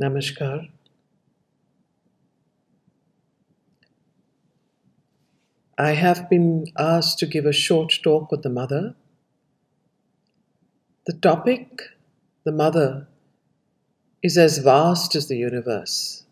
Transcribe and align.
Namaskar. 0.00 0.68
I 5.78 5.92
have 5.92 6.28
been 6.30 6.66
asked 6.78 7.18
to 7.18 7.26
give 7.26 7.46
a 7.46 7.52
short 7.52 7.98
talk 8.02 8.30
with 8.30 8.42
the 8.42 8.50
mother. 8.50 8.94
The 11.06 11.12
topic, 11.12 11.82
the 12.44 12.52
mother, 12.52 13.06
is 14.22 14.38
as 14.38 14.58
vast 14.58 15.14
as 15.14 15.28
the 15.28 15.36
universe. 15.36 16.24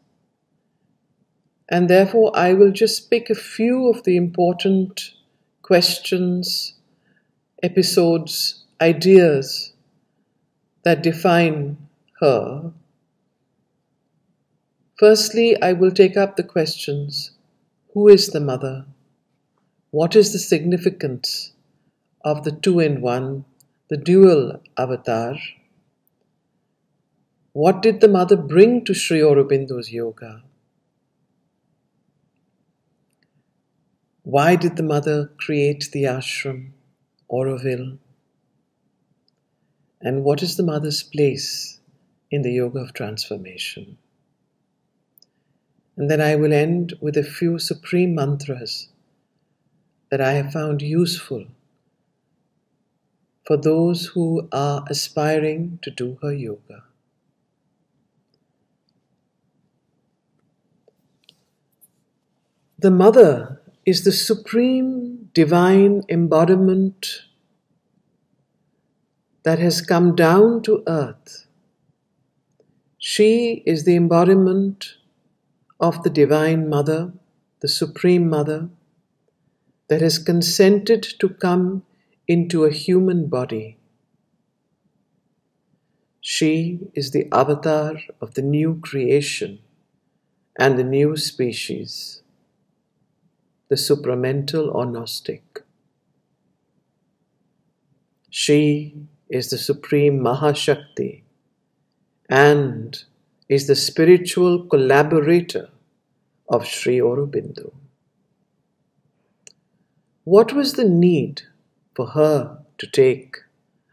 And 1.68 1.88
therefore, 1.88 2.36
I 2.36 2.54
will 2.54 2.72
just 2.72 3.10
pick 3.10 3.30
a 3.30 3.34
few 3.34 3.88
of 3.88 4.04
the 4.04 4.16
important 4.16 5.12
questions, 5.62 6.74
episodes, 7.62 8.64
ideas 8.80 9.72
that 10.82 11.02
define 11.02 11.78
her. 12.20 12.72
Firstly, 14.96 15.60
I 15.60 15.72
will 15.72 15.90
take 15.90 16.16
up 16.16 16.36
the 16.36 16.44
questions 16.44 17.32
Who 17.94 18.08
is 18.08 18.28
the 18.28 18.40
mother? 18.40 18.86
What 19.90 20.14
is 20.14 20.32
the 20.32 20.38
significance 20.38 21.52
of 22.24 22.44
the 22.44 22.52
two 22.52 22.78
in 22.78 23.00
one, 23.00 23.44
the 23.88 23.96
dual 23.96 24.60
avatar? 24.78 25.36
What 27.52 27.82
did 27.82 28.00
the 28.00 28.08
mother 28.08 28.36
bring 28.36 28.84
to 28.84 28.94
Sri 28.94 29.20
Aurobindo's 29.20 29.92
yoga? 29.92 30.42
Why 34.22 34.56
did 34.56 34.76
the 34.76 34.82
mother 34.82 35.30
create 35.38 35.90
the 35.92 36.04
ashram, 36.04 36.70
Auroville? 37.30 37.98
And 40.00 40.22
what 40.22 40.42
is 40.42 40.56
the 40.56 40.62
mother's 40.62 41.02
place 41.02 41.80
in 42.30 42.42
the 42.42 42.52
yoga 42.52 42.78
of 42.78 42.92
transformation? 42.92 43.98
And 45.96 46.10
then 46.10 46.20
I 46.20 46.34
will 46.36 46.52
end 46.52 46.94
with 47.00 47.16
a 47.16 47.22
few 47.22 47.58
supreme 47.58 48.14
mantras 48.14 48.88
that 50.10 50.20
I 50.20 50.32
have 50.32 50.52
found 50.52 50.82
useful 50.82 51.46
for 53.46 53.56
those 53.56 54.06
who 54.06 54.48
are 54.52 54.84
aspiring 54.88 55.78
to 55.82 55.90
do 55.90 56.18
her 56.22 56.32
yoga. 56.32 56.84
The 62.78 62.90
mother 62.90 63.60
is 63.86 64.04
the 64.04 64.12
supreme 64.12 65.30
divine 65.32 66.02
embodiment 66.08 67.22
that 69.42 69.58
has 69.58 69.80
come 69.80 70.14
down 70.14 70.62
to 70.62 70.82
earth. 70.86 71.46
She 72.98 73.62
is 73.66 73.84
the 73.84 73.94
embodiment 73.96 74.96
of 75.80 76.02
the 76.02 76.10
Divine 76.10 76.68
Mother, 76.68 77.12
the 77.60 77.68
Supreme 77.68 78.28
Mother, 78.28 78.68
that 79.88 80.00
has 80.00 80.18
consented 80.18 81.02
to 81.18 81.28
come 81.28 81.84
into 82.26 82.64
a 82.64 82.70
human 82.70 83.26
body. 83.26 83.78
She 86.20 86.80
is 86.94 87.10
the 87.10 87.28
avatar 87.32 87.96
of 88.20 88.34
the 88.34 88.42
new 88.42 88.80
creation 88.82 89.58
and 90.58 90.78
the 90.78 90.84
new 90.84 91.16
species 91.16 92.22
the 93.68 93.76
supramental 93.76 94.72
or 94.74 94.86
Gnostic. 94.86 95.62
She 98.30 98.94
is 99.28 99.50
the 99.50 99.58
supreme 99.58 100.20
Mahashakti 100.20 101.22
and 102.28 103.02
is 103.48 103.66
the 103.66 103.76
spiritual 103.76 104.64
collaborator 104.66 105.68
of 106.48 106.66
Sri 106.66 106.98
Aurobindo. 106.98 107.72
What 110.24 110.52
was 110.52 110.72
the 110.74 110.88
need 110.88 111.42
for 111.94 112.08
her 112.08 112.58
to 112.78 112.86
take 112.86 113.36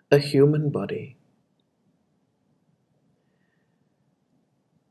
a 0.09 0.18
human 0.18 0.70
body? 0.70 1.18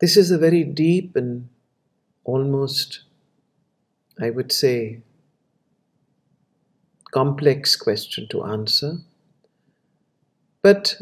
This 0.01 0.17
is 0.17 0.31
a 0.31 0.39
very 0.39 0.65
deep 0.65 1.17
and 1.17 1.49
almost 2.25 3.01
I 4.23 4.29
would 4.29 4.53
say, 4.53 5.01
complex 7.11 7.75
question 7.75 8.29
to 8.29 8.45
answer. 8.45 8.99
But 10.61 10.97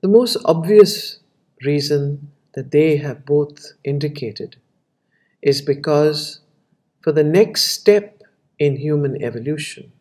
the 0.00 0.08
most 0.08 0.36
obvious 0.44 1.20
reason 1.62 2.32
that 2.56 2.72
they 2.72 2.96
have 2.96 3.26
both 3.26 3.74
indicated 3.84 4.56
is 5.42 5.62
because 5.62 6.40
for 7.02 7.12
the 7.12 7.22
next 7.22 7.64
step 7.64 8.22
in 8.58 8.76
human 8.76 9.22
evolution, 9.22 9.92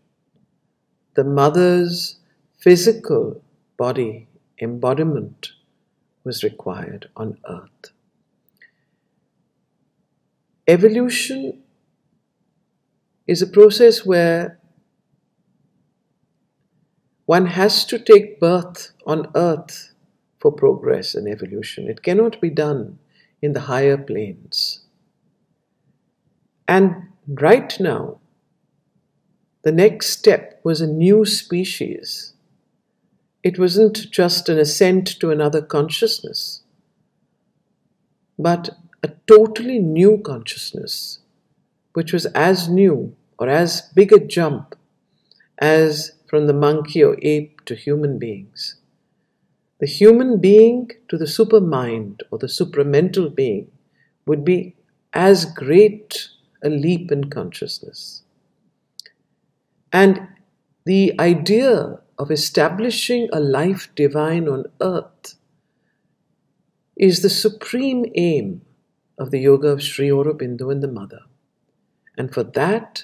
the 1.16 1.24
mother's 1.24 2.18
physical 2.58 3.42
body 3.78 4.28
embodiment 4.62 5.52
was 6.24 6.44
required 6.44 7.10
on 7.16 7.38
earth. 7.50 7.92
Evolution 10.68 11.62
is 13.28 13.42
a 13.42 13.48
process 13.48 14.06
where 14.06 14.60
one 17.26 17.48
has 17.48 17.86
to 17.86 18.00
take 18.00 18.40
birth 18.40 18.92
on 19.06 19.30
earth 19.36 19.95
for 20.46 20.52
progress 20.52 21.16
and 21.16 21.28
evolution. 21.28 21.90
It 21.90 22.04
cannot 22.04 22.40
be 22.40 22.52
done 22.52 23.00
in 23.42 23.54
the 23.54 23.62
higher 23.62 23.98
planes. 23.98 24.82
And 26.68 27.08
right 27.28 27.76
now, 27.80 28.20
the 29.64 29.72
next 29.72 30.10
step 30.10 30.62
was 30.64 30.82
a 30.82 30.86
new 30.86 31.26
species. 31.26 32.34
It 33.42 33.58
wasn't 33.58 34.12
just 34.12 34.48
an 34.48 34.60
ascent 34.60 35.20
to 35.20 35.32
another 35.32 35.64
consciousness, 35.64 36.62
but 38.38 38.70
a 39.02 39.14
totally 39.26 39.80
new 39.80 40.20
consciousness 40.20 41.22
which 41.94 42.14
was 42.14 42.28
as 42.28 42.70
new 42.70 43.16
or 43.40 43.50
as 43.50 43.82
big 43.96 44.14
a 44.14 44.20
jump 44.20 44.76
as 45.58 46.12
from 46.28 46.46
the 46.46 46.54
monkey 46.54 47.04
or 47.04 47.18
ape 47.24 47.66
to 47.66 47.74
human 47.74 48.20
beings. 48.20 48.76
The 49.80 49.88
human 49.88 50.40
being 50.40 50.92
to 51.10 51.18
the 51.18 51.26
supermind 51.26 52.22
or 52.32 52.38
the 52.38 52.48
supramental 52.48 53.34
being 53.34 53.72
would 54.26 54.46
be 54.46 54.76
as 55.14 55.46
great 55.46 56.30
a 56.64 56.70
leap 56.70 57.12
in 57.12 57.30
consciousness. 57.30 58.24
And 59.92 60.28
the 60.86 61.20
idea 61.20 62.00
of 62.18 62.32
establishing 62.32 63.28
a 63.34 63.40
life 63.40 63.90
divine 63.96 64.48
on 64.48 64.66
earth 64.82 65.36
is 66.96 67.22
the 67.22 67.30
supreme 67.30 68.06
aim 68.16 68.62
of 69.18 69.32
the 69.32 69.40
yoga 69.40 69.68
of 69.68 69.84
Sri 69.84 70.10
Aurobindo 70.10 70.72
and 70.72 70.82
the 70.82 70.88
Mother. 70.88 71.22
And 72.18 72.34
for 72.34 72.44
that, 72.44 73.04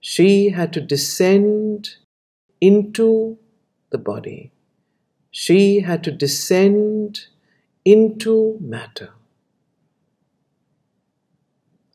she 0.00 0.50
had 0.50 0.72
to 0.72 0.80
descend 0.80 1.96
into 2.60 3.38
the 3.90 3.98
body. 3.98 4.52
She 5.30 5.80
had 5.80 6.02
to 6.04 6.10
descend 6.10 7.26
into 7.84 8.58
matter. 8.60 9.10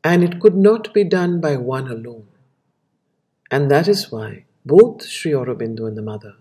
And 0.03 0.23
it 0.23 0.39
could 0.39 0.55
not 0.55 0.93
be 0.93 1.03
done 1.03 1.41
by 1.41 1.57
one 1.57 1.89
alone. 1.89 2.27
And 3.51 3.69
that 3.71 3.87
is 3.87 4.11
why 4.11 4.45
both 4.65 5.05
Sri 5.05 5.31
Aurobindo 5.31 5.87
and 5.87 5.97
the 5.97 6.01
Mother 6.01 6.35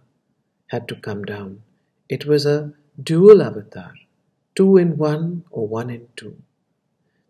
had 0.69 0.89
to 0.89 0.97
come 0.97 1.25
down. 1.25 1.63
It 2.09 2.27
was 2.27 2.47
a 2.47 2.73
dual 3.03 3.43
avatar, 3.43 3.95
two 4.55 4.77
in 4.77 4.97
one 4.97 5.45
or 5.51 5.67
one 5.67 5.91
in 5.91 6.09
two. 6.17 6.37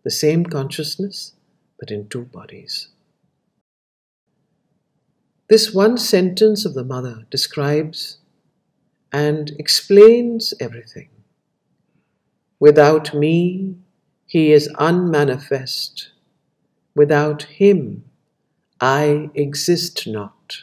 The 0.03 0.11
same 0.11 0.45
consciousness, 0.45 1.33
but 1.79 1.91
in 1.91 2.07
two 2.07 2.23
bodies. 2.25 2.89
This 5.47 5.73
one 5.73 5.97
sentence 5.97 6.65
of 6.65 6.73
the 6.73 6.83
mother 6.83 7.25
describes 7.29 8.17
and 9.15 9.51
explains 9.59 10.53
everything. 10.59 11.09
Without 12.59 13.13
me, 13.13 13.75
he 14.25 14.51
is 14.51 14.69
unmanifest. 14.79 16.09
Without 16.95 17.43
him, 17.43 18.03
I 18.81 19.29
exist 19.33 20.07
not. 20.07 20.57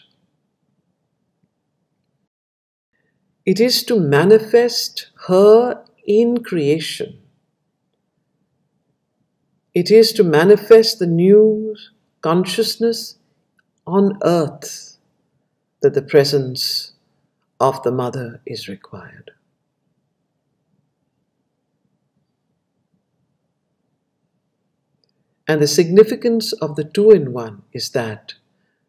It 3.46 3.60
is 3.60 3.82
to 3.84 3.98
manifest 3.98 5.10
her 5.28 5.84
in 6.06 6.42
creation 6.42 7.22
it 9.74 9.90
is 9.90 10.12
to 10.12 10.22
manifest 10.22 10.98
the 10.98 11.06
new 11.06 11.74
consciousness 12.20 13.16
on 13.86 14.18
earth 14.22 14.98
that 15.80 15.94
the 15.94 16.02
presence 16.02 16.91
of 17.62 17.80
the 17.84 17.92
mother 17.92 18.42
is 18.44 18.68
required. 18.68 19.30
And 25.46 25.62
the 25.62 25.68
significance 25.68 26.52
of 26.54 26.74
the 26.74 26.84
two 26.84 27.12
in 27.12 27.32
one 27.32 27.62
is 27.72 27.90
that 27.90 28.34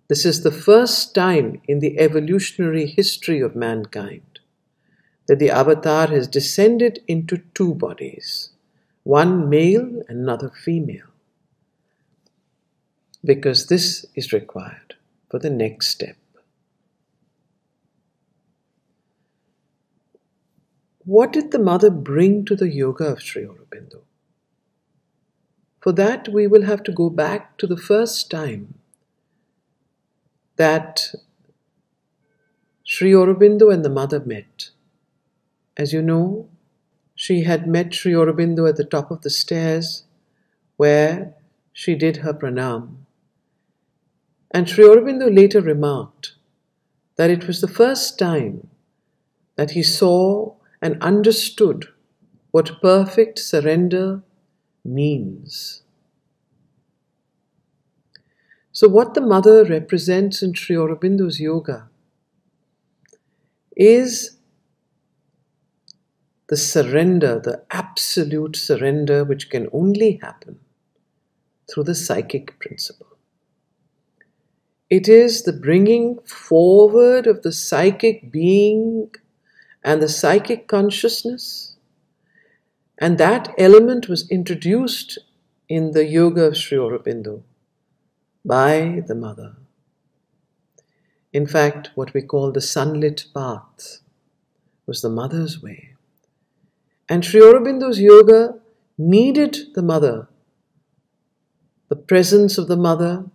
this 0.08 0.26
is 0.26 0.42
the 0.42 0.52
first 0.52 1.14
time 1.14 1.62
in 1.68 1.80
the 1.80 2.00
evolutionary 2.00 2.88
history 2.88 3.42
of 3.42 3.56
mankind 3.56 4.40
that 5.28 5.40
the 5.40 5.52
avatar 5.52 6.08
has 6.08 6.28
descended 6.28 7.00
into 7.08 7.44
two 7.54 7.76
bodies, 7.76 8.50
one 9.04 9.50
male 9.50 10.02
and 10.08 10.20
another 10.20 10.50
female, 10.50 11.12
because 13.24 13.68
this 13.68 14.06
is 14.16 14.34
required 14.34 14.96
for 15.30 15.40
the 15.40 15.50
next 15.50 15.90
step. 15.90 16.18
What 21.06 21.34
did 21.34 21.52
the 21.52 21.60
mother 21.60 21.90
bring 21.90 22.46
to 22.46 22.56
the 22.56 22.70
yoga 22.70 23.06
of 23.06 23.22
Sri 23.22 23.44
Aurobindo? 23.44 24.02
For 25.82 25.92
that, 25.92 26.30
we 26.30 26.48
will 26.48 26.64
have 26.64 26.82
to 26.84 26.94
go 26.94 27.10
back 27.10 27.58
to 27.58 27.68
the 27.68 27.78
first 27.78 28.32
time 28.32 28.76
that 30.56 31.14
Sri 32.86 33.12
Aurobindo 33.12 33.74
and 33.74 33.84
the 33.84 33.90
mother 33.90 34.22
met. 34.22 34.70
As 35.76 35.92
you 35.92 36.02
know, 36.02 36.48
she 37.16 37.44
had 37.44 37.68
met 37.68 37.94
Sri 37.94 38.14
Aurobindo 38.14 38.70
at 38.70 38.78
the 38.78 38.86
top 38.86 39.12
of 39.12 39.22
the 39.22 39.30
stairs 39.30 40.06
where 40.78 41.34
she 41.74 41.96
did 41.96 42.18
her 42.18 42.34
pranam. 42.34 43.06
And 44.52 44.70
Sri 44.70 44.86
Aurobindo 44.86 45.36
later 45.36 45.60
remarked 45.60 46.36
that 47.18 47.30
it 47.30 47.46
was 47.46 47.60
the 47.60 47.68
first 47.68 48.18
time 48.18 48.68
that 49.56 49.72
he 49.72 49.84
saw 49.84 50.54
and 50.84 51.02
understood 51.02 51.88
what 52.52 52.82
perfect 52.82 53.40
surrender 53.40 54.22
means. 54.84 55.82
So, 58.74 58.90
what 58.90 59.14
the 59.14 59.22
mother 59.22 59.64
represents 59.64 60.44
in 60.44 60.54
Sri 60.54 60.76
Aurobindo's 60.76 61.40
yoga 61.40 61.90
is 63.78 64.38
the 66.48 66.58
surrender, 66.58 67.40
the 67.40 67.64
absolute 67.72 68.58
surrender, 68.58 69.24
which 69.24 69.50
can 69.50 69.70
only 69.72 70.20
happen 70.22 70.60
through 71.72 71.86
the 71.86 71.96
psychic 71.96 72.60
principle. 72.60 73.08
It 74.90 75.08
is 75.08 75.44
the 75.44 75.54
bringing 75.54 76.20
forward 76.26 77.26
of 77.26 77.42
the 77.42 77.54
psychic 77.54 78.32
being 78.32 79.10
and 79.84 80.02
the 80.02 80.10
psychic 80.10 80.68
consciousness. 80.68 81.76
And 82.98 83.18
that 83.18 83.54
element 83.58 84.08
was 84.08 84.30
introduced 84.30 85.18
in 85.68 85.92
the 85.92 86.06
yoga 86.06 86.44
of 86.46 86.58
Sri 86.58 86.78
Aurobindo 86.78 87.44
by 88.46 89.04
the 89.08 89.16
mother. 89.16 89.56
In 91.34 91.48
fact, 91.48 91.90
what 91.96 92.14
we 92.14 92.22
call 92.22 92.52
the 92.52 92.62
sunlit 92.62 93.26
path 93.34 94.00
was 94.86 95.02
the 95.02 95.10
mother's 95.10 95.62
way. 95.62 95.96
And 97.10 97.26
Sri 97.26 97.42
Aurobindo's 97.42 98.00
yoga 98.00 98.60
needed 98.98 99.58
the 99.74 99.82
mother, 99.82 100.28
the 101.90 101.96
presence 101.96 102.58
of 102.58 102.68
the 102.68 102.78
mother, 102.78 103.26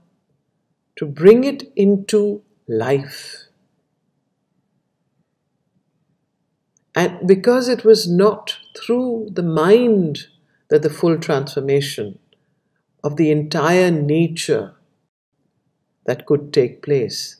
to 0.96 1.06
bring 1.06 1.44
it 1.44 1.72
into 1.76 2.42
life. 2.66 3.47
And 6.98 7.28
because 7.28 7.68
it 7.68 7.84
was 7.84 8.10
not 8.10 8.56
through 8.76 9.28
the 9.30 9.44
mind 9.44 10.26
that 10.68 10.82
the 10.82 10.90
full 10.90 11.16
transformation 11.16 12.18
of 13.04 13.14
the 13.14 13.30
entire 13.30 13.92
nature 13.92 14.74
that 16.06 16.26
could 16.26 16.52
take 16.52 16.82
place. 16.82 17.36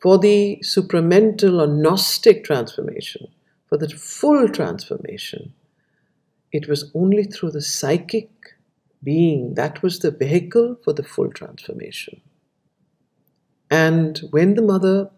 For 0.00 0.18
the 0.18 0.58
supramental 0.62 1.60
or 1.60 1.66
Gnostic 1.66 2.44
transformation, 2.44 3.26
for 3.68 3.76
the 3.76 3.88
full 3.88 4.48
transformation, 4.48 5.52
it 6.52 6.68
was 6.68 6.92
only 6.94 7.24
through 7.24 7.50
the 7.50 7.60
psychic 7.60 8.30
being 9.02 9.54
that 9.54 9.82
was 9.82 9.98
the 9.98 10.12
vehicle 10.12 10.76
for 10.84 10.92
the 10.92 11.02
full 11.02 11.30
transformation. 11.30 12.20
And 13.68 14.20
when 14.30 14.54
the 14.54 14.62
mother 14.62 15.10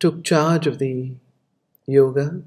took 0.00 0.24
charge 0.24 0.66
of 0.66 0.78
the 0.78 1.12
yoga, 1.86 2.42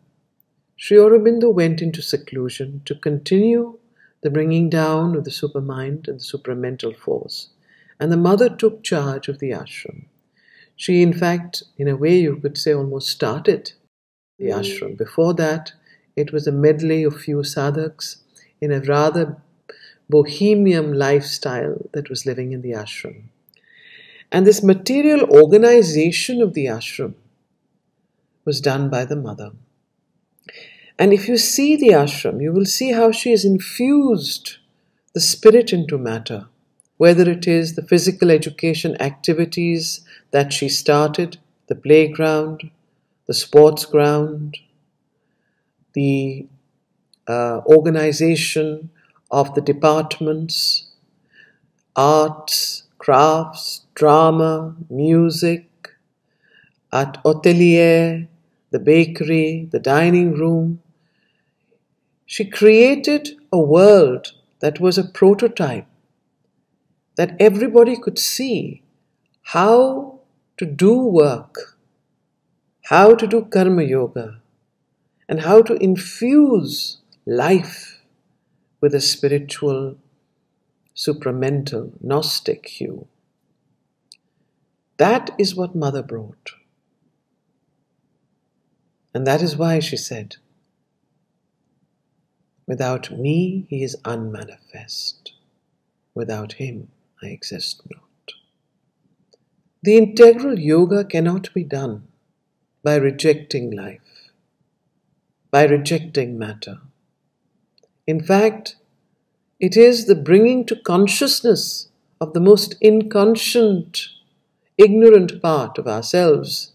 Sri 0.75 0.97
Aurobindo 0.97 1.53
went 1.53 1.81
into 1.81 2.01
seclusion 2.01 2.81
to 2.85 2.95
continue 2.95 3.77
the 4.21 4.29
bringing 4.29 4.69
down 4.69 5.15
of 5.15 5.23
the 5.23 5.29
supermind 5.29 6.07
and 6.07 6.19
the 6.19 6.23
supramental 6.23 6.97
force. 6.97 7.49
And 7.99 8.11
the 8.11 8.17
mother 8.17 8.49
took 8.49 8.83
charge 8.83 9.29
of 9.29 9.39
the 9.39 9.51
ashram. 9.51 10.05
She, 10.75 11.01
in 11.01 11.13
fact, 11.13 11.63
in 11.77 11.87
a 11.87 11.95
way 11.95 12.17
you 12.17 12.37
could 12.37 12.57
say, 12.57 12.73
almost 12.73 13.09
started 13.09 13.73
the 14.39 14.47
mm. 14.47 14.59
ashram. 14.59 14.97
Before 14.97 15.33
that, 15.35 15.73
it 16.15 16.33
was 16.33 16.47
a 16.47 16.51
medley 16.51 17.03
of 17.03 17.21
few 17.21 17.43
sadhaks 17.43 18.17
in 18.59 18.71
a 18.71 18.81
rather 18.81 19.37
bohemian 20.09 20.97
lifestyle 20.97 21.77
that 21.93 22.09
was 22.09 22.25
living 22.25 22.51
in 22.51 22.61
the 22.61 22.71
ashram. 22.71 23.23
And 24.31 24.47
this 24.47 24.63
material 24.63 25.29
organization 25.29 26.41
of 26.41 26.53
the 26.53 26.65
ashram 26.65 27.13
was 28.45 28.61
done 28.61 28.89
by 28.89 29.05
the 29.05 29.15
mother. 29.15 29.51
And 30.99 31.13
if 31.13 31.27
you 31.27 31.37
see 31.37 31.75
the 31.75 31.89
ashram, 31.89 32.41
you 32.41 32.51
will 32.51 32.65
see 32.65 32.91
how 32.91 33.11
she 33.11 33.31
has 33.31 33.45
infused 33.45 34.57
the 35.13 35.19
spirit 35.19 35.73
into 35.73 35.97
matter, 35.97 36.47
whether 36.97 37.29
it 37.29 37.47
is 37.47 37.75
the 37.75 37.81
physical 37.83 38.31
education 38.31 38.99
activities 39.01 40.01
that 40.31 40.53
she 40.53 40.69
started, 40.69 41.37
the 41.67 41.75
playground, 41.75 42.69
the 43.27 43.33
sports 43.33 43.85
ground, 43.85 44.57
the 45.93 46.47
uh, 47.27 47.61
organization 47.65 48.89
of 49.31 49.53
the 49.55 49.61
departments, 49.61 50.91
arts, 51.95 52.83
crafts, 52.97 53.81
drama, 53.95 54.75
music, 54.89 55.67
at 56.91 57.17
atelier, 57.25 58.27
the 58.73 58.79
bakery, 58.79 59.69
the 59.71 59.79
dining 59.79 60.33
room, 60.33 60.81
she 62.25 62.43
created 62.43 63.29
a 63.51 63.59
world 63.59 64.33
that 64.61 64.79
was 64.79 64.97
a 64.97 65.03
prototype 65.03 65.85
that 67.15 67.35
everybody 67.39 67.95
could 67.95 68.17
see 68.17 68.81
how 69.43 70.19
to 70.57 70.65
do 70.65 70.97
work, 70.97 71.77
how 72.85 73.13
to 73.13 73.27
do 73.27 73.45
karma 73.45 73.83
yoga, 73.83 74.41
and 75.29 75.41
how 75.41 75.61
to 75.61 75.75
infuse 75.75 76.97
life 77.27 78.01
with 78.81 78.95
a 78.95 79.01
spiritual, 79.01 79.97
supramental, 80.95 81.91
Gnostic 82.01 82.67
hue. 82.67 83.07
That 84.97 85.29
is 85.37 85.55
what 85.55 85.75
Mother 85.75 86.01
brought. 86.01 86.53
And 89.13 89.27
that 89.27 89.41
is 89.41 89.55
why 89.55 89.79
she 89.79 89.97
said, 89.97 90.37
Without 92.67 93.11
me, 93.11 93.65
he 93.69 93.83
is 93.83 93.97
unmanifest. 94.05 95.33
Without 96.15 96.53
him, 96.53 96.89
I 97.21 97.27
exist 97.27 97.81
not. 97.91 98.03
The 99.81 99.97
integral 99.97 100.57
yoga 100.57 101.03
cannot 101.03 101.53
be 101.53 101.63
done 101.63 102.07
by 102.83 102.95
rejecting 102.95 103.71
life, 103.71 104.31
by 105.51 105.65
rejecting 105.65 106.37
matter. 106.37 106.79
In 108.07 108.21
fact, 108.21 108.77
it 109.59 109.77
is 109.77 110.05
the 110.05 110.15
bringing 110.15 110.65
to 110.65 110.75
consciousness 110.75 111.89
of 112.19 112.33
the 112.33 112.39
most 112.39 112.75
inconscient, 112.81 114.07
ignorant 114.77 115.41
part 115.41 115.77
of 115.77 115.87
ourselves, 115.87 116.72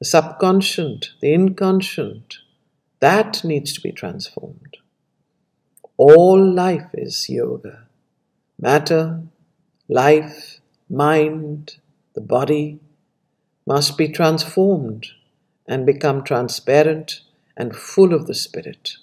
the 0.00 0.06
subconscious, 0.06 1.12
the 1.20 1.32
inconscient, 1.34 2.38
that 3.00 3.44
needs 3.44 3.74
to 3.74 3.80
be 3.82 3.92
transformed. 3.92 4.78
All 5.98 6.42
life 6.42 6.88
is 6.94 7.28
yoga. 7.28 7.86
Matter, 8.58 9.22
life, 9.88 10.60
mind, 10.88 11.76
the 12.14 12.22
body 12.22 12.80
must 13.66 13.98
be 13.98 14.08
transformed 14.08 15.08
and 15.68 15.84
become 15.84 16.24
transparent 16.24 17.20
and 17.54 17.76
full 17.76 18.14
of 18.14 18.26
the 18.26 18.34
Spirit. 18.34 18.96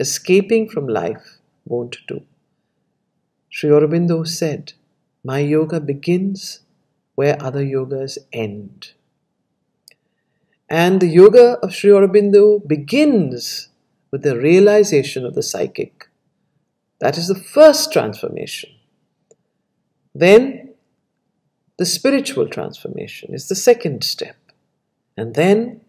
Escaping 0.00 0.68
from 0.68 0.88
life 0.88 1.38
won't 1.64 1.98
do. 2.08 2.22
Sri 3.48 3.70
Aurobindo 3.70 4.26
said, 4.26 4.72
My 5.22 5.38
yoga 5.38 5.80
begins 5.80 6.60
where 7.14 7.40
other 7.40 7.64
yogas 7.64 8.18
end. 8.32 8.94
And 10.72 11.02
the 11.02 11.06
yoga 11.06 11.58
of 11.62 11.74
Sri 11.74 11.90
Aurobindo 11.90 12.66
begins 12.66 13.68
with 14.10 14.22
the 14.22 14.38
realization 14.38 15.26
of 15.26 15.34
the 15.34 15.42
psychic. 15.42 16.08
That 16.98 17.18
is 17.18 17.28
the 17.28 17.34
first 17.34 17.92
transformation. 17.92 18.70
Then 20.14 20.72
the 21.76 21.84
spiritual 21.84 22.48
transformation 22.48 23.34
is 23.34 23.48
the 23.48 23.54
second 23.54 24.02
step. 24.02 24.38
And 25.14 25.34
then 25.34 25.82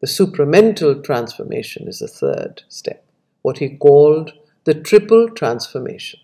the 0.00 0.06
supramental 0.06 1.02
transformation 1.02 1.88
is 1.88 1.98
the 1.98 2.06
third 2.06 2.62
step, 2.68 3.04
what 3.42 3.58
he 3.58 3.76
called 3.78 4.32
the 4.62 4.74
triple 4.74 5.28
transformation. 5.28 6.20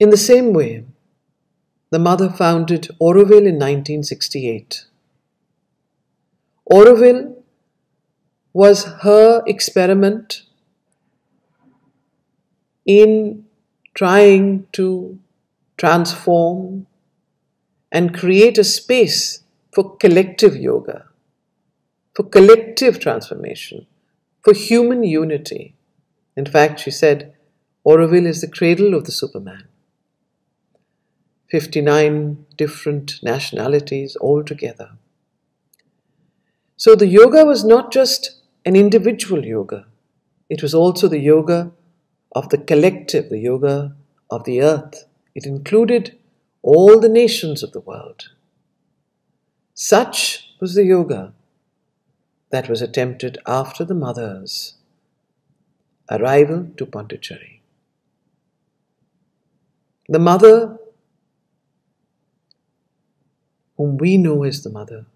In 0.00 0.08
the 0.08 0.16
same 0.16 0.54
way, 0.54 0.84
the 1.90 1.98
mother 1.98 2.28
founded 2.28 2.88
Auroville 3.00 3.46
in 3.46 3.58
1968. 3.58 4.84
Auroville 6.70 7.34
was 8.52 8.84
her 9.02 9.42
experiment 9.46 10.42
in 12.84 13.44
trying 13.94 14.66
to 14.72 15.18
transform 15.76 16.86
and 17.90 18.14
create 18.14 18.58
a 18.58 18.64
space 18.64 19.42
for 19.72 19.96
collective 19.96 20.56
yoga, 20.56 21.06
for 22.14 22.24
collective 22.24 23.00
transformation, 23.00 23.86
for 24.42 24.52
human 24.52 25.04
unity. 25.04 25.74
In 26.36 26.44
fact, 26.44 26.80
she 26.80 26.90
said, 26.90 27.34
Auroville 27.86 28.26
is 28.26 28.40
the 28.40 28.48
cradle 28.48 28.94
of 28.94 29.04
the 29.04 29.12
Superman. 29.12 29.68
59 31.48 32.46
different 32.56 33.22
nationalities 33.22 34.16
all 34.16 34.44
together. 34.44 34.90
So 36.76 36.94
the 36.94 37.06
yoga 37.06 37.44
was 37.44 37.64
not 37.64 37.92
just 37.92 38.40
an 38.64 38.76
individual 38.76 39.44
yoga, 39.44 39.86
it 40.48 40.62
was 40.62 40.74
also 40.74 41.08
the 41.08 41.18
yoga 41.18 41.72
of 42.32 42.48
the 42.50 42.58
collective, 42.58 43.28
the 43.28 43.38
yoga 43.38 43.96
of 44.30 44.44
the 44.44 44.62
earth. 44.62 45.04
It 45.34 45.46
included 45.46 46.16
all 46.62 47.00
the 47.00 47.08
nations 47.08 47.62
of 47.62 47.72
the 47.72 47.80
world. 47.80 48.30
Such 49.74 50.54
was 50.60 50.74
the 50.74 50.84
yoga 50.84 51.32
that 52.50 52.68
was 52.68 52.82
attempted 52.82 53.38
after 53.46 53.84
the 53.84 53.94
mother's 53.94 54.74
arrival 56.10 56.68
to 56.76 56.86
Pondicherry. 56.86 57.62
The 60.08 60.18
mother 60.18 60.78
whom 63.78 63.96
we 63.96 64.18
know 64.18 64.42
as 64.42 64.62
the 64.62 64.70
Mother, 64.70 65.06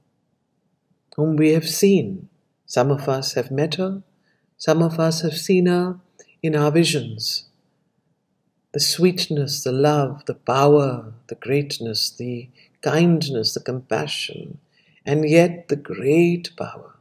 whom 1.16 1.36
we 1.36 1.52
have 1.52 1.68
seen. 1.68 2.28
Some 2.64 2.90
of 2.90 3.08
us 3.08 3.34
have 3.34 3.50
met 3.50 3.74
her, 3.74 4.02
some 4.56 4.82
of 4.82 4.98
us 4.98 5.20
have 5.20 5.36
seen 5.36 5.66
her 5.66 5.98
in 6.42 6.56
our 6.56 6.70
visions. 6.70 7.48
The 8.72 8.80
sweetness, 8.80 9.64
the 9.64 9.72
love, 9.72 10.24
the 10.24 10.34
power, 10.34 11.12
the 11.26 11.34
greatness, 11.34 12.08
the 12.10 12.48
kindness, 12.80 13.52
the 13.52 13.60
compassion, 13.60 14.58
and 15.04 15.28
yet 15.28 15.68
the 15.68 15.76
great 15.76 16.56
power. 16.56 16.94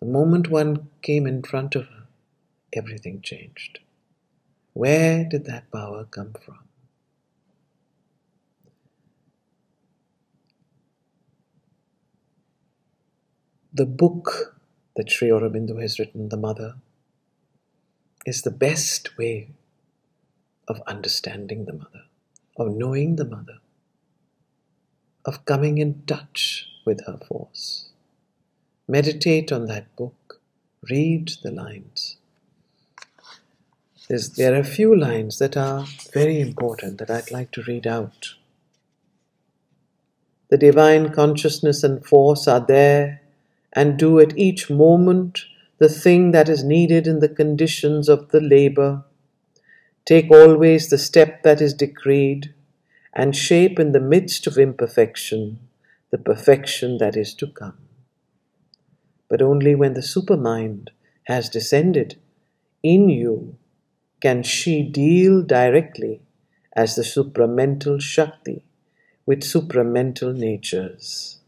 The 0.00 0.06
moment 0.06 0.48
one 0.48 0.88
came 1.02 1.26
in 1.26 1.42
front 1.42 1.74
of 1.74 1.86
her, 1.86 2.04
everything 2.72 3.20
changed. 3.22 3.80
Where 4.74 5.24
did 5.24 5.46
that 5.46 5.70
power 5.72 6.04
come 6.04 6.34
from? 6.44 6.69
The 13.72 13.86
book 13.86 14.56
that 14.96 15.10
Sri 15.10 15.28
Aurobindo 15.28 15.80
has 15.80 15.98
written, 15.98 16.28
The 16.28 16.36
Mother, 16.36 16.74
is 18.26 18.42
the 18.42 18.50
best 18.50 19.16
way 19.16 19.50
of 20.66 20.82
understanding 20.86 21.64
the 21.64 21.72
Mother, 21.72 22.04
of 22.56 22.74
knowing 22.74 23.16
the 23.16 23.24
Mother, 23.24 23.58
of 25.24 25.44
coming 25.44 25.78
in 25.78 26.02
touch 26.06 26.68
with 26.84 27.04
her 27.06 27.18
force. 27.28 27.90
Meditate 28.88 29.52
on 29.52 29.66
that 29.66 29.94
book, 29.96 30.40
read 30.88 31.30
the 31.42 31.52
lines. 31.52 32.16
There's, 34.08 34.30
there 34.30 34.54
are 34.54 34.60
a 34.60 34.64
few 34.64 34.98
lines 34.98 35.38
that 35.38 35.56
are 35.56 35.86
very 36.12 36.40
important 36.40 36.98
that 36.98 37.10
I'd 37.10 37.30
like 37.30 37.52
to 37.52 37.62
read 37.62 37.86
out. 37.86 38.34
The 40.48 40.58
divine 40.58 41.12
consciousness 41.12 41.84
and 41.84 42.04
force 42.04 42.48
are 42.48 42.58
there 42.58 43.19
and 43.72 43.98
do 43.98 44.18
at 44.20 44.36
each 44.36 44.70
moment 44.70 45.44
the 45.78 45.88
thing 45.88 46.32
that 46.32 46.48
is 46.48 46.62
needed 46.64 47.06
in 47.06 47.20
the 47.20 47.28
conditions 47.28 48.08
of 48.08 48.30
the 48.30 48.40
labor. 48.40 49.04
Take 50.04 50.30
always 50.30 50.90
the 50.90 50.98
step 50.98 51.42
that 51.42 51.60
is 51.60 51.74
decreed, 51.74 52.54
and 53.14 53.34
shape 53.34 53.78
in 53.78 53.92
the 53.92 54.00
midst 54.00 54.46
of 54.46 54.58
imperfection 54.58 55.58
the 56.10 56.18
perfection 56.18 56.98
that 56.98 57.16
is 57.16 57.34
to 57.34 57.46
come. 57.46 57.78
But 59.28 59.42
only 59.42 59.74
when 59.74 59.94
the 59.94 60.00
supermind 60.00 60.88
has 61.24 61.48
descended 61.48 62.16
in 62.82 63.08
you 63.08 63.56
can 64.20 64.42
she 64.42 64.82
deal 64.82 65.42
directly 65.42 66.22
as 66.74 66.96
the 66.96 67.02
supramental 67.02 68.00
Shakti 68.00 68.64
with 69.26 69.40
supramental 69.40 70.36
natures 70.36 71.39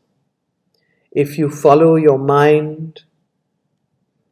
if 1.12 1.36
you 1.38 1.50
follow 1.50 1.96
your 1.96 2.18
mind, 2.18 3.02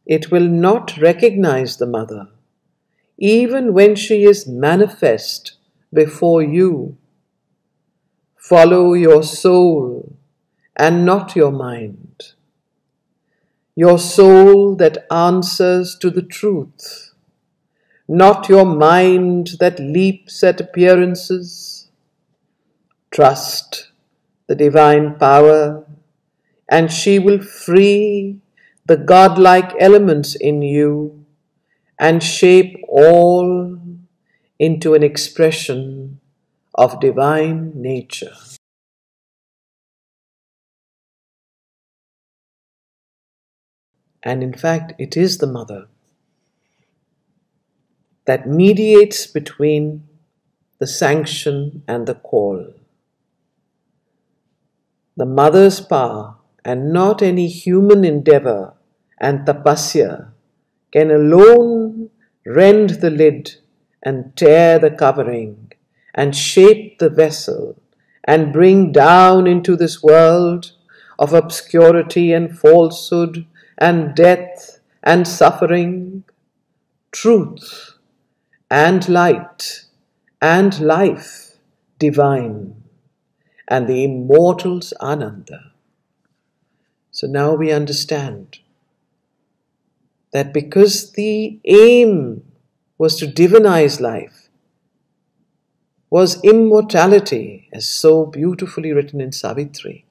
it 0.07 0.31
will 0.31 0.49
not 0.49 0.97
recognize 0.97 1.77
the 1.77 1.87
mother, 1.87 2.29
even 3.19 3.75
when 3.75 3.95
she 3.95 4.25
is 4.25 4.49
manifest 4.49 5.53
before 5.93 6.43
you. 6.43 6.97
Follow 8.37 8.95
your 8.95 9.23
soul 9.23 10.17
and 10.75 11.05
not 11.05 11.37
your 11.37 11.53
mind. 11.53 12.33
Your 13.77 13.99
soul 13.99 14.75
that 14.77 15.07
answers 15.13 15.95
to 15.97 16.11
the 16.11 16.23
truth, 16.23 17.13
not 18.09 18.49
your 18.49 18.65
mind 18.65 19.51
that 19.61 19.79
leaps 19.79 20.43
at 20.43 20.61
appearances. 20.61 21.89
Trust 23.11 23.91
the 24.49 24.55
divine 24.55 25.17
power 25.17 25.87
and 26.71 26.93
she 26.93 27.19
will 27.19 27.43
free 27.43 28.41
the 28.87 28.97
godlike 28.97 29.73
elements 29.81 30.37
in 30.37 30.63
you 30.63 31.27
and 31.99 32.23
shape 32.23 32.77
all 32.89 33.79
into 34.59 34.95
an 34.95 35.03
expression 35.03 36.21
of 36.75 37.01
divine 37.01 37.73
nature. 37.75 38.35
And 44.23 44.43
in 44.43 44.53
fact, 44.53 44.93
it 44.99 45.17
is 45.17 45.39
the 45.39 45.47
mother 45.47 45.89
that 48.27 48.47
mediates 48.47 49.27
between 49.27 50.07
the 50.79 50.87
sanction 50.87 51.83
and 51.89 52.07
the 52.07 52.15
call. 52.15 52.75
The 55.17 55.27
mother's 55.27 55.81
power 55.81 56.37
and 56.65 56.93
not 56.93 57.23
any 57.23 57.49
human 57.49 58.05
endeavor 58.05 58.75
and 59.19 59.47
tapasya 59.47 60.31
can 60.93 61.11
alone 61.11 62.11
rend 62.45 62.91
the 63.05 63.11
lid 63.11 63.55
and 64.03 64.35
tear 64.37 64.79
the 64.79 64.91
covering 64.91 65.73
and 66.15 66.35
shape 66.35 66.99
the 66.99 67.11
vessel 67.11 67.81
and 68.25 68.53
bring 68.53 68.93
down 68.93 69.47
into 69.47 69.77
this 69.77 70.03
world 70.03 70.73
of 71.19 71.33
obscurity 71.33 72.33
and 72.33 72.59
falsehood 72.59 73.47
and 73.79 74.15
death 74.15 74.81
and 75.03 75.27
suffering 75.27 76.25
truth 77.13 77.99
and 78.71 79.09
light 79.09 79.87
and 80.41 80.81
life 80.81 81.57
divine 81.99 82.75
and 83.69 83.87
the 83.87 84.05
immortal's 84.05 84.93
ananda. 85.01 85.70
So 87.21 87.27
now 87.27 87.53
we 87.53 87.71
understand 87.71 88.61
that 90.33 90.55
because 90.55 91.13
the 91.13 91.61
aim 91.67 92.51
was 92.97 93.17
to 93.17 93.27
divinize 93.27 94.01
life, 94.01 94.49
was 96.09 96.43
immortality, 96.43 97.69
as 97.75 97.87
so 97.87 98.25
beautifully 98.25 98.95
written 98.95 99.21
in 99.21 99.33
Savitri, 99.33 100.07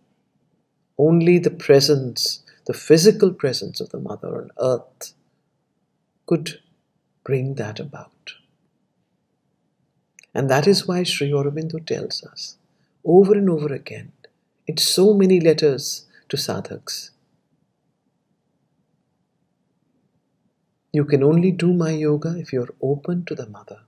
only 0.99 1.39
the 1.39 1.49
presence, 1.49 2.43
the 2.67 2.75
physical 2.75 3.33
presence 3.33 3.81
of 3.81 3.89
the 3.89 3.99
Mother 3.99 4.43
on 4.43 4.51
earth 4.61 5.13
could 6.27 6.59
bring 7.23 7.55
that 7.55 7.79
about. 7.79 8.33
And 10.35 10.47
that 10.47 10.67
is 10.67 10.87
why 10.87 11.01
Sri 11.01 11.31
Aurobindo 11.31 11.83
tells 11.83 12.23
us 12.23 12.57
over 13.03 13.33
and 13.33 13.49
over 13.49 13.73
again 13.73 14.11
in 14.67 14.77
so 14.77 15.15
many 15.15 15.39
letters 15.39 16.05
to 16.29 16.37
sadhaks. 16.37 17.11
You 20.91 21.05
can 21.05 21.23
only 21.23 21.51
do 21.51 21.73
my 21.73 21.91
yoga 21.91 22.35
if 22.37 22.51
you're 22.51 22.73
open 22.81 23.25
to 23.25 23.35
the 23.35 23.47
mother. 23.47 23.81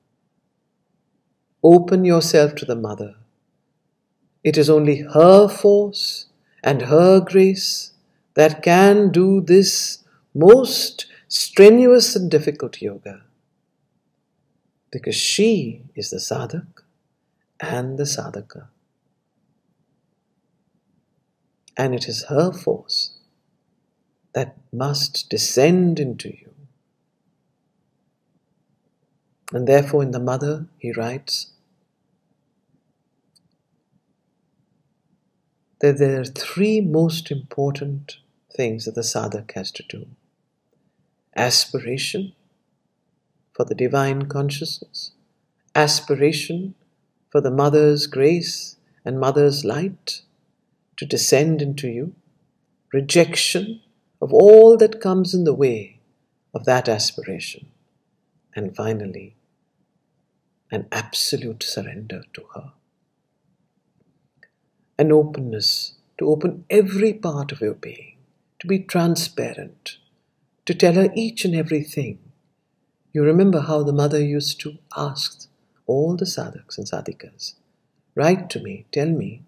Open 1.64 2.06
yourself 2.06 2.56
to 2.56 2.66
the 2.66 2.76
mother. 2.76 3.16
It 4.44 4.58
is 4.58 4.70
only 4.70 5.02
her 5.02 5.48
force 5.48 6.26
and 6.64 6.84
her 6.84 7.20
grace 7.20 7.94
that 8.36 8.64
can 8.64 9.12
do 9.12 9.42
this 9.42 10.04
most 10.34 11.06
strenuous 11.28 12.16
and 12.16 12.30
difficult 12.30 12.82
yoga. 12.82 13.22
Because 14.92 15.16
she 15.16 15.84
is 15.96 16.10
the 16.10 16.18
sadhak 16.18 16.84
and 17.60 17.98
the 17.98 18.04
sadhaka. 18.04 18.68
And 21.78 21.96
it 21.96 22.08
is 22.08 22.26
her 22.26 22.52
force 22.52 23.18
that 24.34 24.58
must 24.72 25.30
descend 25.30 26.00
into 26.00 26.30
you. 26.30 26.52
And 29.54 29.68
therefore, 29.68 30.04
in 30.04 30.12
the 30.12 30.20
Mother, 30.20 30.68
he 30.78 30.94
writes 30.94 31.52
that 35.82 35.98
there 35.98 36.22
are 36.22 36.26
three 36.26 36.80
most 36.80 37.32
important 37.32 38.18
things 38.56 38.86
that 38.86 38.96
the 38.96 39.02
sadhak 39.02 39.52
has 39.54 39.72
to 39.72 39.84
do 39.84 40.06
aspiration 41.36 42.34
for 43.54 43.64
the 43.64 43.76
divine 43.76 44.28
consciousness, 44.28 45.12
aspiration 45.74 46.76
for 47.30 47.40
the 47.40 47.52
Mother's 47.52 48.06
grace 48.06 48.76
and 49.06 49.20
Mother's 49.20 49.64
light 49.64 50.22
to 51.02 51.06
descend 51.08 51.64
into 51.64 51.88
you, 51.88 52.14
rejection 52.94 53.82
of 54.22 54.32
all 54.32 54.78
that 54.78 55.02
comes 55.02 55.34
in 55.34 55.46
the 55.46 55.54
way 55.54 56.00
of 56.54 56.64
that 56.66 56.88
aspiration, 56.88 57.72
and 58.56 58.76
finally, 58.76 59.36
an 60.70 60.86
absolute 60.92 61.64
surrender 61.64 62.22
to 62.36 62.44
her. 62.54 62.74
An 65.00 65.12
openness 65.12 65.96
to 66.20 66.28
open 66.30 66.66
every 66.70 67.14
part 67.14 67.52
of 67.52 67.62
your 67.62 67.74
being, 67.74 68.18
to 68.60 68.68
be 68.68 68.78
transparent, 68.78 69.98
to 70.68 70.76
tell 70.76 70.94
her 70.94 71.10
each 71.16 71.46
and 71.46 71.56
everything. 71.56 72.20
You 73.12 73.24
remember 73.24 73.62
how 73.62 73.82
the 73.82 73.92
mother 73.92 74.24
used 74.24 74.62
to 74.62 74.78
ask 74.96 75.48
all 75.88 76.16
the 76.16 76.28
sadhaks 76.28 76.78
and 76.78 76.86
sadhikas, 76.86 77.56
write 78.14 78.52
to 78.52 78.60
me, 78.60 78.86
tell 78.92 79.10
me, 79.10 79.42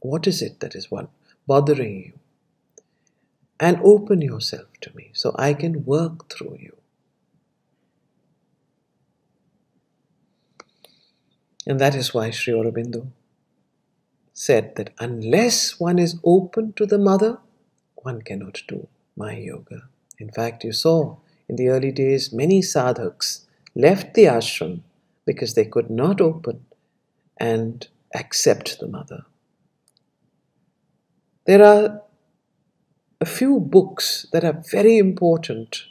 what 0.00 0.26
is 0.26 0.42
it 0.42 0.60
that 0.60 0.74
is 0.74 0.88
bothering 1.46 1.96
you? 1.96 2.12
And 3.60 3.80
open 3.82 4.22
yourself 4.22 4.68
to 4.82 4.94
me 4.94 5.10
so 5.14 5.34
I 5.36 5.52
can 5.52 5.84
work 5.84 6.30
through 6.30 6.58
you. 6.60 6.76
And 11.66 11.78
that 11.80 11.94
is 11.94 12.14
why 12.14 12.30
Sri 12.30 12.54
Aurobindo 12.54 13.08
said 14.32 14.76
that 14.76 14.94
unless 15.00 15.78
one 15.80 15.98
is 15.98 16.18
open 16.24 16.72
to 16.74 16.86
the 16.86 16.98
mother, 16.98 17.38
one 17.96 18.22
cannot 18.22 18.62
do 18.68 18.86
my 19.16 19.36
yoga. 19.36 19.82
In 20.18 20.30
fact, 20.30 20.64
you 20.64 20.72
saw 20.72 21.16
in 21.48 21.56
the 21.56 21.68
early 21.68 21.92
days 21.92 22.32
many 22.32 22.62
sadhaks 22.62 23.46
left 23.74 24.14
the 24.14 24.24
ashram 24.24 24.80
because 25.26 25.54
they 25.54 25.64
could 25.64 25.90
not 25.90 26.20
open 26.20 26.64
and 27.36 27.88
accept 28.14 28.78
the 28.78 28.86
mother. 28.86 29.26
There 31.48 31.64
are 31.64 32.02
a 33.22 33.24
few 33.24 33.58
books 33.58 34.26
that 34.32 34.44
are 34.44 34.62
very 34.70 34.98
important 34.98 35.84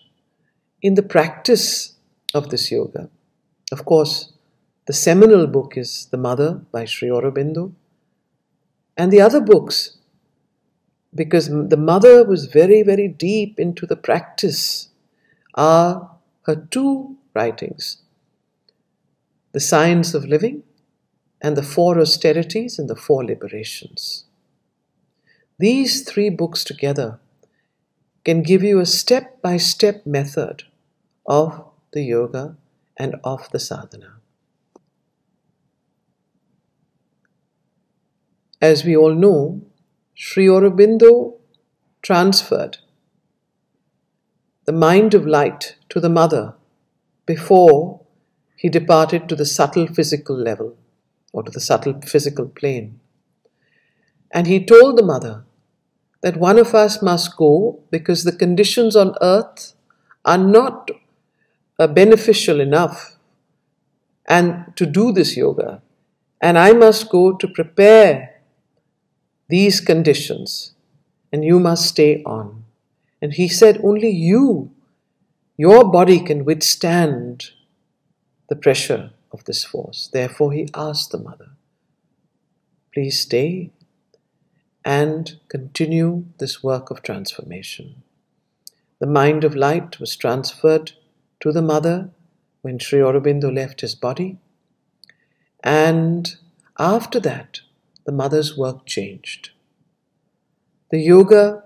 in 0.84 0.94
the 0.94 1.02
practice 1.02 1.96
of 2.36 2.52
this 2.52 2.70
yoga. 2.70 3.10
Of 3.72 3.84
course, 3.84 4.34
the 4.86 4.94
seminal 4.94 5.48
book 5.48 5.76
is 5.76 6.10
The 6.12 6.18
Mother 6.18 6.62
by 6.72 6.86
Sri 6.86 7.10
Aurobindo. 7.10 7.74
And 8.96 9.12
the 9.12 9.20
other 9.20 9.42
books, 9.42 9.98
because 11.16 11.48
the 11.48 11.76
mother 11.92 12.24
was 12.24 12.46
very, 12.46 12.84
very 12.84 13.08
deep 13.08 13.60
into 13.60 13.88
the 13.88 13.98
practice, 13.98 14.90
are 15.56 16.20
her 16.44 16.68
two 16.70 17.18
writings 17.34 18.04
The 19.54 19.60
Science 19.60 20.14
of 20.14 20.24
Living 20.24 20.62
and 21.42 21.58
The 21.58 21.64
Four 21.64 22.00
Austerities 22.00 22.78
and 22.78 22.88
the 22.88 22.96
Four 22.96 23.26
Liberations. 23.26 24.27
These 25.60 26.04
three 26.04 26.30
books 26.30 26.64
together 26.64 27.20
can 28.24 28.44
give 28.44 28.62
you 28.62 28.80
a 28.80 28.86
step 28.86 29.42
by 29.42 29.58
step 29.58 30.06
method 30.06 30.64
of 31.26 31.66
the 31.94 32.04
yoga 32.04 32.58
and 32.96 33.16
of 33.24 33.50
the 33.52 33.60
sadhana. 33.60 34.18
As 38.62 38.84
we 38.84 38.96
all 38.96 39.16
know, 39.16 39.62
Sri 40.14 40.46
Aurobindo 40.46 41.38
transferred 42.04 42.78
the 44.66 44.72
mind 44.72 45.16
of 45.16 45.26
light 45.26 45.76
to 45.90 46.00
the 46.00 46.10
mother 46.10 46.54
before 47.26 48.02
he 48.56 48.70
departed 48.70 49.28
to 49.28 49.36
the 49.36 49.46
subtle 49.46 49.88
physical 49.88 50.36
level 50.36 50.78
or 51.34 51.42
to 51.42 51.52
the 51.52 51.60
subtle 51.60 52.00
physical 52.02 52.48
plane. 52.48 53.00
And 54.30 54.46
he 54.46 54.64
told 54.64 54.98
the 54.98 55.04
mother 55.04 55.46
that 56.22 56.38
one 56.38 56.58
of 56.58 56.74
us 56.74 57.02
must 57.02 57.38
go 57.38 57.80
because 57.92 58.24
the 58.24 58.32
conditions 58.36 58.96
on 58.96 59.16
earth 59.22 59.74
are 60.26 60.38
not 60.38 60.90
uh, 61.80 61.88
beneficial 61.88 62.60
enough 62.60 63.18
and 64.28 64.74
to 64.76 64.86
do 64.86 65.12
this 65.12 65.38
yoga. 65.38 65.82
And 66.42 66.58
I 66.58 66.74
must 66.74 67.10
go 67.10 67.34
to 67.34 67.48
prepare 67.48 68.42
these 69.50 69.80
conditions, 69.80 70.74
and 71.32 71.44
you 71.44 71.60
must 71.60 71.86
stay 71.88 72.22
on. 72.24 72.66
And 73.22 73.34
he 73.34 73.48
said, 73.48 73.80
Only 73.84 74.10
you, 74.10 74.72
your 75.56 75.90
body 75.90 76.20
can 76.20 76.46
withstand 76.46 77.52
the 78.50 78.56
pressure 78.56 79.12
of 79.32 79.46
this 79.46 79.64
force. 79.64 80.10
Therefore, 80.12 80.52
he 80.52 80.70
asked 80.76 81.12
the 81.12 81.18
mother, 81.18 81.52
Please 82.94 83.20
stay 83.20 83.72
and 84.88 85.38
continue 85.50 86.24
this 86.38 86.64
work 86.64 86.90
of 86.90 87.04
transformation. 87.04 88.04
The 89.00 89.06
mind 89.06 89.44
of 89.44 89.54
light 89.54 90.00
was 90.00 90.16
transferred 90.16 90.94
to 91.42 91.52
the 91.52 91.62
mother 91.62 92.10
when 92.62 92.80
Sri 92.80 93.00
Aurobindo 93.00 93.54
left 93.54 93.82
his 93.82 93.96
body. 93.96 94.38
And 95.62 96.34
after 96.80 97.20
that, 97.20 97.60
the 98.06 98.14
mother's 98.14 98.58
work 98.58 98.86
changed. 98.86 99.50
The 100.90 101.00
yoga 101.00 101.66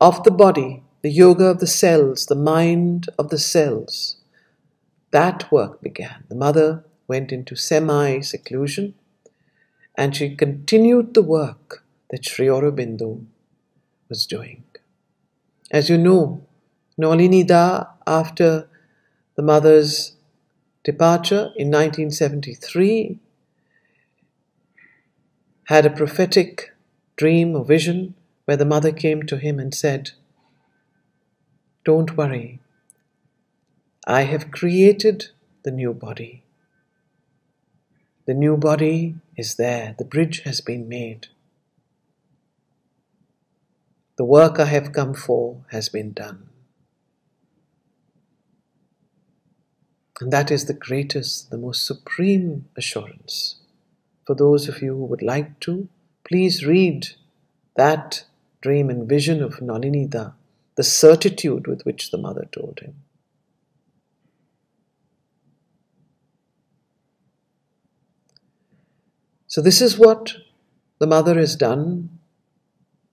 of 0.00 0.24
the 0.24 0.30
body, 0.30 0.84
the 1.02 1.10
yoga 1.10 1.44
of 1.44 1.60
the 1.60 1.66
cells, 1.66 2.24
the 2.24 2.34
mind 2.34 3.10
of 3.18 3.28
the 3.28 3.38
cells, 3.38 4.16
that 5.10 5.52
work 5.52 5.82
began. 5.82 6.24
The 6.30 6.34
mother 6.34 6.86
went 7.06 7.30
into 7.30 7.56
semi 7.56 8.20
seclusion 8.20 8.94
and 9.94 10.16
she 10.16 10.34
continued 10.34 11.12
the 11.12 11.22
work 11.22 11.82
that 12.10 12.24
Sri 12.24 12.46
Aurobindo 12.46 13.24
was 14.08 14.26
doing. 14.26 14.64
As 15.70 15.88
you 15.90 15.98
know, 15.98 16.46
Nalinida, 16.98 17.88
after 18.06 18.68
the 19.34 19.42
mother's 19.42 20.16
departure 20.84 21.52
in 21.56 21.68
1973, 21.70 23.18
had 25.64 25.84
a 25.84 25.90
prophetic 25.90 26.72
dream 27.16 27.56
or 27.56 27.64
vision 27.64 28.14
where 28.44 28.56
the 28.56 28.64
mother 28.64 28.92
came 28.92 29.24
to 29.24 29.36
him 29.36 29.58
and 29.58 29.74
said, 29.74 30.12
Don't 31.84 32.16
worry, 32.16 32.60
I 34.06 34.22
have 34.22 34.52
created 34.52 35.30
the 35.64 35.72
new 35.72 35.92
body. 35.92 36.44
The 38.26 38.34
new 38.34 38.56
body 38.56 39.16
is 39.36 39.56
there, 39.56 39.96
the 39.98 40.04
bridge 40.04 40.42
has 40.44 40.60
been 40.60 40.88
made. 40.88 41.26
The 44.16 44.24
work 44.24 44.58
I 44.58 44.64
have 44.66 44.92
come 44.92 45.14
for 45.14 45.64
has 45.70 45.88
been 45.88 46.12
done. 46.12 46.48
And 50.20 50.32
that 50.32 50.50
is 50.50 50.64
the 50.64 50.74
greatest, 50.74 51.50
the 51.50 51.58
most 51.58 51.86
supreme 51.86 52.66
assurance 52.76 53.56
for 54.26 54.34
those 54.34 54.68
of 54.68 54.82
you 54.82 54.94
who 54.94 55.04
would 55.04 55.22
like 55.22 55.58
to, 55.60 55.88
please 56.28 56.66
read 56.66 57.08
that 57.76 58.24
dream 58.60 58.90
and 58.90 59.08
vision 59.08 59.40
of 59.40 59.60
Nalinida, 59.60 60.34
the 60.74 60.82
certitude 60.82 61.68
with 61.68 61.82
which 61.82 62.10
the 62.10 62.18
mother 62.18 62.48
told 62.50 62.80
him. 62.80 62.96
So, 69.46 69.62
this 69.62 69.80
is 69.80 69.96
what 69.96 70.34
the 70.98 71.06
mother 71.06 71.38
has 71.38 71.54
done 71.54 72.18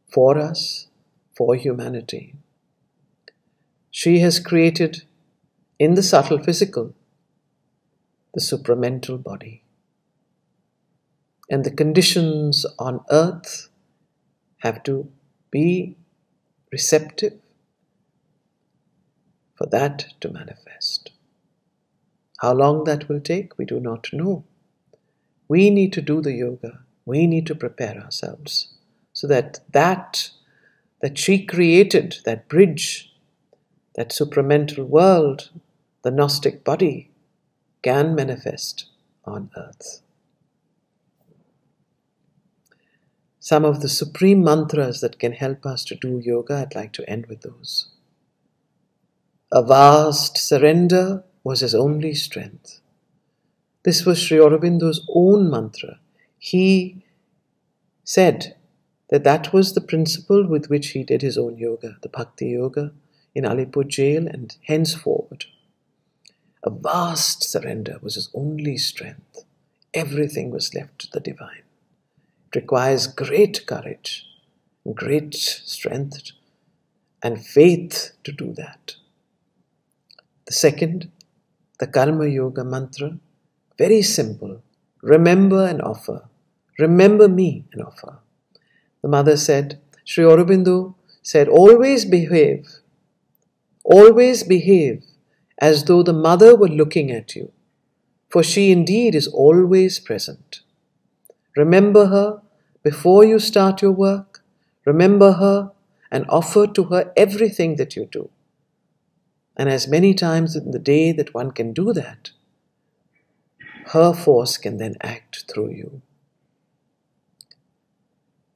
for 0.09 0.37
us, 0.39 0.87
for 1.35 1.55
humanity. 1.55 2.35
She 3.91 4.19
has 4.19 4.39
created 4.39 5.03
in 5.79 5.95
the 5.95 6.03
subtle 6.03 6.39
physical 6.39 6.93
the 8.33 8.41
supramental 8.41 9.21
body. 9.21 9.63
And 11.49 11.63
the 11.63 11.71
conditions 11.71 12.65
on 12.79 13.01
earth 13.11 13.69
have 14.59 14.81
to 14.83 15.09
be 15.51 15.95
receptive 16.71 17.33
for 19.55 19.67
that 19.67 20.05
to 20.21 20.29
manifest. 20.29 21.11
How 22.39 22.53
long 22.53 22.85
that 22.85 23.07
will 23.07 23.21
take, 23.21 23.57
we 23.57 23.65
do 23.65 23.79
not 23.79 24.07
know. 24.11 24.43
We 25.47 25.69
need 25.69 25.93
to 25.93 26.01
do 26.01 26.21
the 26.21 26.33
yoga. 26.33 26.79
We 27.05 27.27
need 27.27 27.45
to 27.47 27.55
prepare 27.55 27.99
ourselves 27.99 28.73
so 29.11 29.27
that 29.27 29.59
that 29.71 30.31
that 31.03 31.17
she 31.17 31.45
created, 31.45 32.15
that 32.23 32.47
bridge, 32.47 33.13
that 33.95 34.11
supramental 34.11 34.87
world, 34.87 35.49
the 36.01 36.09
Gnostic 36.09 36.63
body, 36.63 37.11
can 37.81 38.15
manifest 38.15 38.85
on 39.25 39.51
earth. 39.57 40.01
Some 43.41 43.65
of 43.65 43.81
the 43.81 43.89
supreme 43.89 44.45
mantras 44.45 45.01
that 45.01 45.19
can 45.19 45.33
help 45.33 45.65
us 45.65 45.83
to 45.85 45.95
do 45.95 46.21
yoga, 46.23 46.59
I'd 46.59 46.73
like 46.73 46.93
to 46.93 47.09
end 47.09 47.25
with 47.25 47.41
those. 47.41 47.89
A 49.51 49.61
vast 49.61 50.37
surrender 50.37 51.25
was 51.43 51.59
his 51.59 51.75
only 51.75 52.13
strength. 52.13 52.79
This 53.83 54.05
was 54.05 54.21
Sri 54.21 54.37
Aurobindo's 54.37 55.05
own 55.13 55.49
mantra. 55.49 55.99
He 56.39 57.03
said 58.05 58.55
that 59.13 59.23
that 59.23 59.53
was 59.53 59.75
the 59.75 59.79
principle 59.81 60.43
with 60.43 60.71
which 60.71 60.87
he 60.87 61.03
did 61.03 61.21
his 61.21 61.37
own 61.37 61.55
yoga, 61.55 61.97
the 62.01 62.09
Bhakti 62.09 62.47
Yoga, 62.47 62.91
in 63.35 63.43
Alipur 63.43 63.87
jail 63.87 64.27
and 64.27 64.57
henceforward. 64.63 65.45
A 66.63 66.71
vast 66.71 67.43
surrender 67.43 67.99
was 68.01 68.15
his 68.15 68.31
only 68.33 68.75
strength. 68.75 69.43
Everything 69.93 70.49
was 70.49 70.73
left 70.73 70.97
to 70.97 71.11
the 71.11 71.19
divine. 71.19 71.61
It 72.47 72.55
requires 72.55 73.05
great 73.05 73.67
courage, 73.67 74.25
great 74.95 75.35
strength, 75.35 76.31
and 77.21 77.45
faith 77.45 78.13
to 78.23 78.31
do 78.31 78.51
that. 78.53 78.95
The 80.47 80.53
second, 80.53 81.11
the 81.77 81.85
Karma 81.85 82.25
Yoga 82.25 82.63
mantra, 82.63 83.19
very 83.77 84.01
simple. 84.01 84.63
Remember 85.03 85.67
and 85.67 85.83
offer. 85.83 86.23
Remember 86.79 87.27
me 87.27 87.65
and 87.73 87.83
offer. 87.83 88.17
The 89.03 89.09
mother 89.09 89.37
said, 89.37 89.79
Sri 90.05 90.23
Aurobindo 90.23 90.95
said, 91.21 91.47
always 91.47 92.05
behave, 92.05 92.67
always 93.83 94.43
behave 94.43 95.03
as 95.59 95.83
though 95.83 96.01
the 96.03 96.13
mother 96.13 96.55
were 96.55 96.69
looking 96.69 97.11
at 97.11 97.35
you, 97.35 97.51
for 98.29 98.41
she 98.41 98.71
indeed 98.71 99.13
is 99.13 99.27
always 99.27 99.99
present. 99.99 100.61
Remember 101.55 102.07
her 102.07 102.41
before 102.81 103.23
you 103.23 103.39
start 103.39 103.81
your 103.81 103.91
work. 103.91 104.41
Remember 104.85 105.33
her 105.33 105.71
and 106.09 106.25
offer 106.29 106.65
to 106.67 106.85
her 106.85 107.11
everything 107.15 107.75
that 107.75 107.95
you 107.95 108.05
do. 108.05 108.29
And 109.55 109.69
as 109.69 109.87
many 109.87 110.13
times 110.13 110.55
in 110.55 110.71
the 110.71 110.79
day 110.79 111.11
that 111.11 111.33
one 111.33 111.51
can 111.51 111.73
do 111.73 111.93
that, 111.93 112.31
her 113.87 114.13
force 114.13 114.57
can 114.57 114.77
then 114.77 114.95
act 115.01 115.45
through 115.51 115.71
you. 115.71 116.01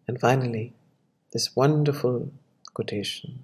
And 0.07 0.19
finally, 0.19 0.73
this 1.33 1.55
wonderful 1.55 2.31
quotation. 2.73 3.39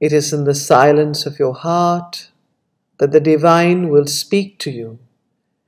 It 0.00 0.12
is 0.12 0.32
in 0.32 0.44
the 0.44 0.54
silence 0.54 1.26
of 1.26 1.38
your 1.38 1.54
heart 1.54 2.30
that 2.98 3.12
the 3.12 3.20
divine 3.20 3.88
will 3.90 4.06
speak 4.06 4.58
to 4.60 4.70
you 4.70 4.98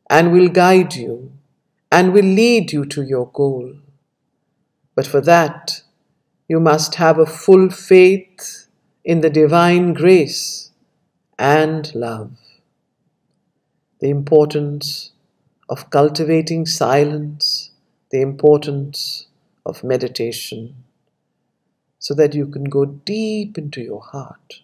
and 0.09 0.33
will 0.33 0.49
guide 0.49 0.95
you 0.95 1.33
and 1.91 2.13
will 2.13 2.25
lead 2.25 2.73
you 2.73 2.85
to 2.87 3.03
your 3.03 3.29
goal. 3.29 3.75
But 4.95 5.07
for 5.07 5.21
that, 5.21 5.83
you 6.49 6.61
must 6.61 6.97
have 6.97 7.19
a 7.19 7.27
full 7.27 7.71
faith 7.71 8.67
in 9.05 9.21
the 9.21 9.31
divine 9.31 9.93
grace 9.93 10.71
and 11.39 11.95
love. 11.95 12.33
The 14.01 14.11
importance 14.11 15.13
of 15.69 15.91
cultivating 15.91 16.67
silence, 16.67 17.72
the 18.13 18.21
importance 18.21 19.27
of 19.67 19.83
meditation, 19.83 20.77
so 21.99 22.15
that 22.15 22.35
you 22.35 22.47
can 22.47 22.65
go 22.65 22.85
deep 22.85 23.59
into 23.59 23.81
your 23.81 24.03
heart. 24.03 24.61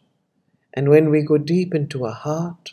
And 0.75 0.89
when 0.91 1.11
we 1.11 1.23
go 1.23 1.39
deep 1.39 1.75
into 1.75 2.05
our 2.05 2.13
heart, 2.15 2.73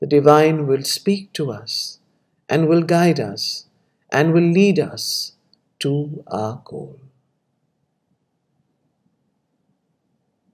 the 0.00 0.06
divine 0.06 0.66
will 0.66 0.82
speak 0.82 1.32
to 1.34 1.50
us 1.50 1.98
and 2.48 2.68
will 2.68 2.82
guide 2.82 3.18
us 3.18 3.66
and 4.12 4.32
will 4.32 4.50
lead 4.50 4.78
us 4.78 5.32
to 5.80 6.22
our 6.28 6.62
goal. 6.64 7.00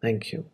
Thank 0.01 0.33
you. 0.33 0.47